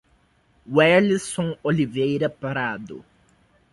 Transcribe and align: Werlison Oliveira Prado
Werlison 0.67 1.55
Oliveira 1.61 2.27
Prado 2.27 3.05